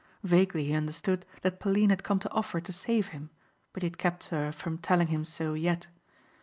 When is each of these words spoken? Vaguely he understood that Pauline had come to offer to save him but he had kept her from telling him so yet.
Vaguely 0.23 0.65
he 0.65 0.73
understood 0.73 1.27
that 1.43 1.59
Pauline 1.59 1.91
had 1.91 2.03
come 2.03 2.17
to 2.17 2.31
offer 2.31 2.59
to 2.59 2.73
save 2.73 3.09
him 3.09 3.29
but 3.71 3.83
he 3.83 3.87
had 3.87 3.99
kept 3.99 4.29
her 4.29 4.51
from 4.51 4.79
telling 4.79 5.09
him 5.09 5.23
so 5.23 5.53
yet. 5.53 5.89